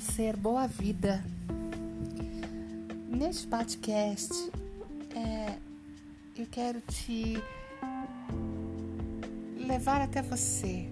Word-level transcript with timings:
lindo 0.00 0.12
ser, 0.12 0.36
boa 0.36 0.66
vida. 0.66 1.22
Neste 3.08 3.46
podcast, 3.46 4.32
é, 5.14 5.56
eu 6.36 6.46
quero 6.50 6.80
te 6.80 7.38
levar 9.58 10.00
até 10.00 10.22
você 10.22 10.88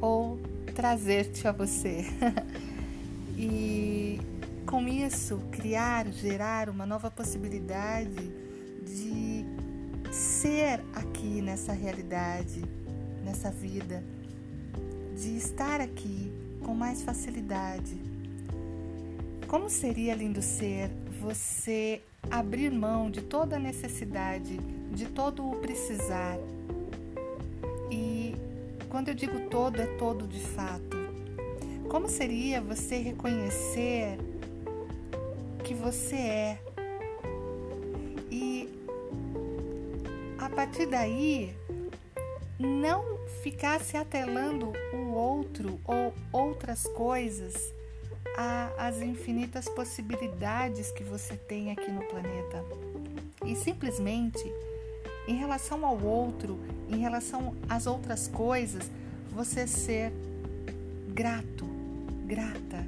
ou 0.00 0.38
trazer-te 0.74 1.46
a 1.46 1.52
você. 1.52 2.04
e 3.38 4.20
com 4.66 4.86
isso, 4.88 5.38
criar, 5.52 6.08
gerar 6.08 6.68
uma 6.68 6.84
nova 6.84 7.10
possibilidade 7.10 8.32
de 8.84 9.44
ser 10.12 10.80
aqui 10.94 11.40
nessa 11.40 11.72
realidade, 11.72 12.64
nessa 13.24 13.50
vida, 13.50 14.02
de 15.16 15.36
estar 15.36 15.80
aqui 15.80 16.49
com 16.64 16.74
mais 16.74 17.02
facilidade. 17.02 18.00
Como 19.46 19.68
seria 19.68 20.14
lindo 20.14 20.40
ser 20.40 20.90
você 21.20 22.02
abrir 22.30 22.70
mão 22.70 23.10
de 23.10 23.22
toda 23.22 23.56
a 23.56 23.58
necessidade, 23.58 24.56
de 24.92 25.06
todo 25.06 25.48
o 25.48 25.56
precisar. 25.56 26.38
E 27.90 28.34
quando 28.88 29.08
eu 29.08 29.14
digo 29.14 29.48
todo, 29.48 29.80
é 29.80 29.86
todo 29.96 30.26
de 30.26 30.40
fato. 30.40 30.96
Como 31.88 32.08
seria 32.08 32.60
você 32.60 32.98
reconhecer 32.98 34.18
que 35.64 35.74
você 35.74 36.16
é? 36.16 36.58
E 38.30 38.68
a 40.38 40.48
partir 40.48 40.86
daí, 40.86 41.54
não 42.58 43.19
ficar 43.42 43.80
se 43.80 43.96
atelando 43.96 44.72
o 44.92 45.12
outro 45.12 45.80
ou 45.84 46.14
outras 46.32 46.82
coisas 46.84 47.72
às 48.78 49.02
infinitas 49.02 49.68
possibilidades 49.68 50.90
que 50.92 51.02
você 51.02 51.36
tem 51.36 51.70
aqui 51.72 51.90
no 51.90 52.02
planeta. 52.04 52.64
E 53.44 53.54
simplesmente, 53.56 54.42
em 55.26 55.34
relação 55.34 55.84
ao 55.84 56.00
outro, 56.00 56.58
em 56.88 56.98
relação 56.98 57.54
às 57.68 57.86
outras 57.86 58.28
coisas, 58.28 58.90
você 59.30 59.66
ser 59.66 60.12
grato, 61.08 61.66
grata, 62.26 62.86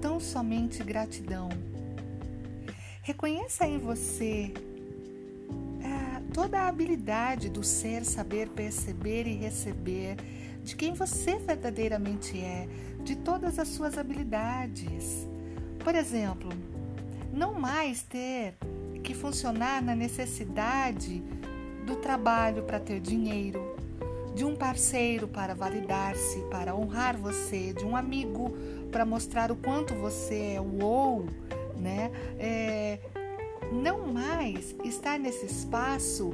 tão 0.00 0.20
somente 0.20 0.82
gratidão. 0.82 1.48
Reconheça 3.02 3.66
em 3.66 3.78
você 3.78 4.52
toda 6.38 6.60
a 6.60 6.68
habilidade 6.68 7.48
do 7.48 7.64
ser 7.64 8.04
saber 8.04 8.48
perceber 8.50 9.26
e 9.26 9.34
receber 9.34 10.14
de 10.62 10.76
quem 10.76 10.94
você 10.94 11.36
verdadeiramente 11.36 12.38
é, 12.38 12.68
de 13.02 13.16
todas 13.16 13.58
as 13.58 13.66
suas 13.66 13.98
habilidades. 13.98 15.26
Por 15.82 15.96
exemplo, 15.96 16.48
não 17.32 17.54
mais 17.54 18.04
ter 18.04 18.54
que 19.02 19.14
funcionar 19.14 19.82
na 19.82 19.96
necessidade 19.96 21.24
do 21.84 21.96
trabalho 21.96 22.62
para 22.62 22.78
ter 22.78 23.00
dinheiro, 23.00 23.74
de 24.32 24.44
um 24.44 24.54
parceiro 24.54 25.26
para 25.26 25.56
validar-se, 25.56 26.38
para 26.42 26.72
honrar 26.72 27.16
você, 27.16 27.72
de 27.72 27.84
um 27.84 27.96
amigo 27.96 28.56
para 28.92 29.04
mostrar 29.04 29.50
o 29.50 29.56
quanto 29.56 29.92
você 29.92 30.52
é 30.54 30.60
o 30.60 30.84
ou, 30.84 31.26
né? 31.76 32.12
É, 32.38 33.00
não 33.72 34.06
mais 34.06 34.74
estar 34.84 35.18
nesse 35.18 35.46
espaço 35.46 36.32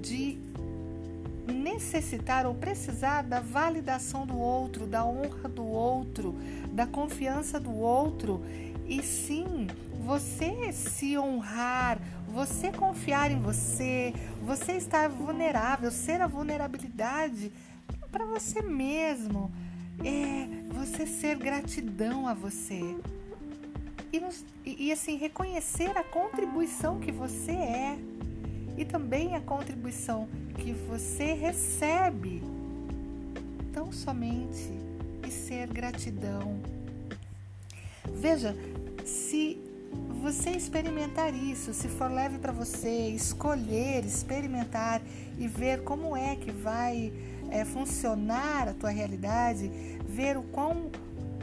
de 0.00 0.38
necessitar 1.46 2.46
ou 2.46 2.54
precisar 2.54 3.22
da 3.22 3.40
validação 3.40 4.26
do 4.26 4.38
outro, 4.38 4.86
da 4.86 5.04
honra 5.04 5.48
do 5.48 5.64
outro, 5.64 6.34
da 6.72 6.86
confiança 6.86 7.58
do 7.60 7.74
outro, 7.74 8.42
e 8.86 9.02
sim 9.02 9.66
você 10.04 10.72
se 10.72 11.18
honrar, 11.18 11.98
você 12.28 12.70
confiar 12.70 13.30
em 13.30 13.40
você, 13.40 14.12
você 14.44 14.72
estar 14.72 15.08
vulnerável, 15.08 15.90
ser 15.90 16.20
a 16.20 16.26
vulnerabilidade 16.26 17.52
para 18.10 18.24
você 18.24 18.62
mesmo, 18.62 19.50
é 20.04 20.46
você 20.72 21.06
ser 21.06 21.36
gratidão 21.36 22.28
a 22.28 22.34
você 22.34 22.96
e, 24.16 24.20
nos, 24.20 24.44
e, 24.64 24.86
e 24.86 24.92
assim 24.92 25.16
reconhecer 25.16 25.96
a 25.96 26.02
contribuição 26.02 26.98
que 26.98 27.12
você 27.12 27.52
é 27.52 27.98
e 28.76 28.84
também 28.84 29.34
a 29.34 29.40
contribuição 29.40 30.28
que 30.58 30.72
você 30.72 31.32
recebe, 31.32 32.42
tão 33.72 33.92
somente 33.92 34.70
e 35.26 35.30
ser 35.30 35.66
gratidão. 35.68 36.58
Veja, 38.14 38.56
se 39.04 39.58
você 40.22 40.50
experimentar 40.50 41.32
isso, 41.34 41.72
se 41.72 41.88
for 41.88 42.10
leve 42.10 42.38
para 42.38 42.52
você, 42.52 43.08
escolher, 43.10 44.04
experimentar 44.04 45.00
e 45.38 45.46
ver 45.46 45.82
como 45.84 46.16
é 46.16 46.36
que 46.36 46.50
vai 46.50 47.12
é, 47.50 47.64
funcionar 47.64 48.68
a 48.68 48.74
tua 48.74 48.90
realidade, 48.90 49.70
ver 50.08 50.36
o 50.36 50.42
quão 50.42 50.90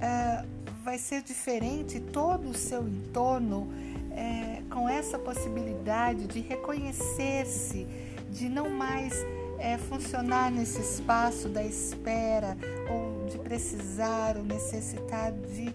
é, 0.00 0.44
vai 0.82 0.98
ser 0.98 1.22
diferente 1.22 2.00
todo 2.00 2.50
o 2.50 2.54
seu 2.54 2.86
entorno 2.88 3.72
é, 4.10 4.62
com 4.68 4.88
essa 4.88 5.16
possibilidade 5.16 6.26
de 6.26 6.40
reconhecer-se, 6.40 7.86
de 8.30 8.48
não 8.48 8.68
mais 8.68 9.14
é, 9.58 9.78
funcionar 9.78 10.50
nesse 10.50 10.80
espaço 10.80 11.48
da 11.48 11.62
espera 11.62 12.56
ou 12.90 13.26
de 13.26 13.38
precisar 13.38 14.36
ou 14.36 14.42
necessitar 14.42 15.30
de 15.32 15.72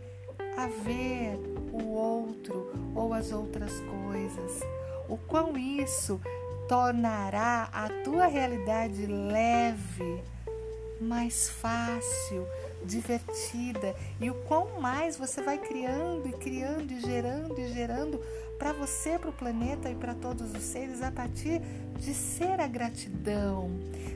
haver 0.57 1.39
o 1.71 1.85
outro 1.87 2.91
ou 2.93 3.13
as 3.13 3.31
outras 3.31 3.71
coisas. 3.79 4.59
O 5.07 5.17
quão 5.17 5.57
isso 5.57 6.19
tornará 6.67 7.69
a 7.71 7.87
tua 8.03 8.27
realidade 8.27 9.05
leve, 9.05 10.21
mais 11.01 11.49
fácil, 11.49 12.47
divertida 12.83 13.95
e 14.19 14.29
o 14.29 14.35
quão 14.45 14.79
mais 14.79 15.17
você 15.17 15.41
vai 15.41 15.57
criando 15.57 16.27
e 16.27 16.33
criando 16.33 16.91
e 16.91 16.99
gerando 16.99 17.59
e 17.59 17.73
gerando 17.73 18.19
para 18.57 18.73
você, 18.73 19.19
para 19.19 19.29
o 19.29 19.33
planeta 19.33 19.89
e 19.89 19.95
para 19.95 20.13
todos 20.15 20.53
os 20.53 20.63
seres 20.63 21.01
a 21.01 21.11
partir 21.11 21.61
de 21.99 22.13
ser 22.13 22.59
a 22.59 22.67
gratidão, 22.67 23.71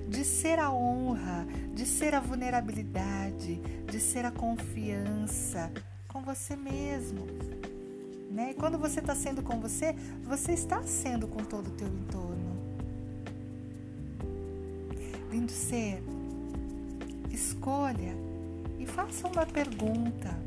de 0.07 0.23
ser 0.23 0.59
a 0.59 0.71
honra, 0.71 1.45
de 1.73 1.85
ser 1.85 2.15
a 2.15 2.19
vulnerabilidade, 2.19 3.55
de 3.85 3.99
ser 3.99 4.25
a 4.25 4.31
confiança 4.31 5.71
com 6.07 6.21
você 6.21 6.55
mesmo. 6.55 7.27
Né? 8.31 8.51
E 8.51 8.53
quando 8.53 8.77
você 8.77 8.99
está 8.99 9.13
sendo 9.13 9.41
com 9.41 9.59
você, 9.59 9.93
você 10.23 10.53
está 10.53 10.81
sendo 10.83 11.27
com 11.27 11.43
todo 11.43 11.67
o 11.67 11.71
teu 11.71 11.87
entorno. 11.87 12.51
Lindo 15.29 15.51
ser, 15.51 16.01
escolha 17.33 18.15
e 18.79 18.85
faça 18.85 19.27
uma 19.27 19.45
pergunta. 19.45 20.37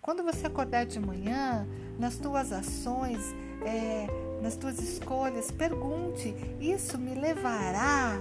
Quando 0.00 0.22
você 0.22 0.46
acordar 0.46 0.84
de 0.84 1.00
manhã, 1.00 1.66
nas 1.98 2.16
tuas 2.16 2.52
ações, 2.52 3.18
é, 3.64 4.06
nas 4.42 4.56
tuas 4.56 4.78
escolhas, 4.78 5.50
pergunte: 5.50 6.34
isso 6.60 6.98
me 6.98 7.14
levará 7.14 8.18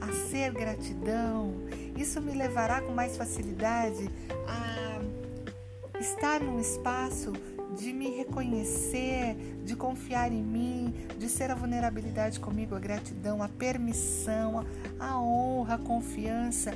a 0.00 0.12
ser 0.30 0.52
gratidão? 0.52 1.52
Isso 1.96 2.20
me 2.20 2.32
levará 2.32 2.80
com 2.80 2.92
mais 2.92 3.16
facilidade 3.16 4.10
a 4.48 5.98
estar 6.00 6.40
num 6.40 6.58
espaço 6.58 7.32
de 7.78 7.92
me 7.92 8.10
reconhecer, 8.10 9.36
de 9.64 9.74
confiar 9.74 10.32
em 10.32 10.42
mim, 10.42 10.94
de 11.18 11.28
ser 11.28 11.50
a 11.50 11.54
vulnerabilidade 11.54 12.38
comigo, 12.40 12.74
a 12.74 12.78
gratidão, 12.80 13.42
a 13.42 13.48
permissão, 13.48 14.64
a 14.98 15.20
honra, 15.20 15.74
a 15.74 15.78
confiança 15.78 16.72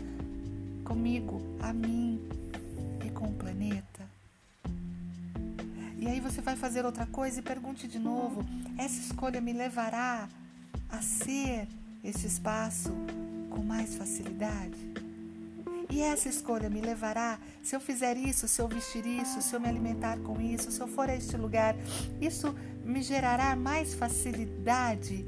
comigo, 0.84 1.40
a 1.60 1.72
mim 1.72 2.20
e 3.04 3.10
com 3.10 3.26
o 3.26 3.32
planeta. 3.32 3.86
E 5.98 6.06
aí 6.06 6.20
você 6.20 6.40
vai 6.40 6.56
fazer 6.56 6.84
outra 6.84 7.06
coisa 7.06 7.40
e 7.40 7.42
pergunte 7.42 7.88
de 7.88 7.98
novo: 7.98 8.44
essa 8.78 9.00
escolha 9.00 9.40
me 9.40 9.52
levará 9.52 10.28
a 10.88 11.02
ser 11.02 11.66
esse 12.04 12.26
espaço 12.26 12.92
com 13.50 13.62
mais 13.62 13.96
facilidade? 13.96 15.05
E 15.96 16.02
essa 16.02 16.28
escolha 16.28 16.68
me 16.68 16.82
levará, 16.82 17.38
se 17.62 17.74
eu 17.74 17.80
fizer 17.80 18.18
isso, 18.18 18.46
se 18.46 18.60
eu 18.60 18.68
vestir 18.68 19.06
isso, 19.06 19.40
se 19.40 19.56
eu 19.56 19.58
me 19.58 19.66
alimentar 19.66 20.18
com 20.18 20.38
isso, 20.38 20.70
se 20.70 20.78
eu 20.78 20.86
for 20.86 21.08
a 21.08 21.16
este 21.16 21.38
lugar, 21.38 21.74
isso 22.20 22.54
me 22.84 23.02
gerará 23.02 23.56
mais 23.56 23.94
facilidade 23.94 25.24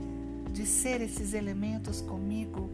de 0.52 0.66
ser 0.66 1.00
esses 1.00 1.32
elementos 1.32 2.02
comigo 2.02 2.70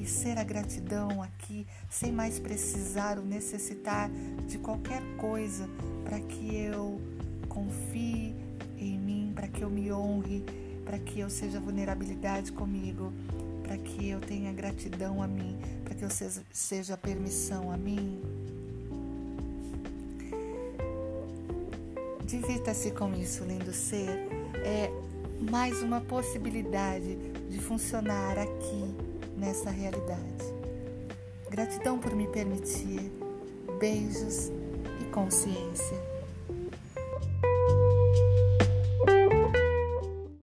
e 0.00 0.06
ser 0.06 0.38
a 0.38 0.44
gratidão 0.44 1.20
aqui, 1.20 1.66
sem 1.90 2.12
mais 2.12 2.38
precisar 2.38 3.18
ou 3.18 3.24
necessitar 3.24 4.08
de 4.46 4.58
qualquer 4.58 5.02
coisa 5.16 5.68
para 6.04 6.20
que 6.20 6.54
eu 6.54 7.00
confie 7.48 8.36
em 8.78 8.96
mim, 8.96 9.32
para 9.34 9.48
que 9.48 9.62
eu 9.62 9.68
me 9.68 9.92
honre, 9.92 10.44
para 10.84 11.00
que 11.00 11.18
eu 11.18 11.28
seja 11.28 11.58
vulnerabilidade 11.58 12.52
comigo, 12.52 13.12
para 13.70 13.78
que 13.78 14.10
eu 14.10 14.18
tenha 14.18 14.52
gratidão 14.52 15.22
a 15.22 15.28
mim, 15.28 15.56
para 15.84 15.94
que 15.94 16.04
eu 16.04 16.10
seja, 16.10 16.42
seja 16.50 16.96
permissão 16.96 17.70
a 17.70 17.76
mim. 17.76 18.20
Divirta-se 22.24 22.90
com 22.90 23.14
isso, 23.14 23.44
lindo 23.44 23.72
ser. 23.72 24.08
É 24.64 24.90
mais 25.48 25.82
uma 25.84 26.00
possibilidade 26.00 27.14
de 27.48 27.60
funcionar 27.60 28.36
aqui 28.40 28.92
nessa 29.36 29.70
realidade. 29.70 30.52
Gratidão 31.48 31.96
por 31.96 32.12
me 32.12 32.26
permitir. 32.26 33.12
Beijos 33.78 34.50
e 35.00 35.04
consciência. 35.12 36.09